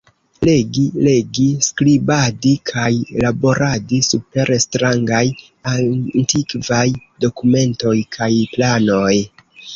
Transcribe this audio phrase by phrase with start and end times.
[0.47, 2.87] Legi, legi, skribadi kaj
[3.25, 5.21] laboradi super strangaj,
[5.75, 6.83] antikvaj
[7.29, 9.15] dokumentoj kaj planoj.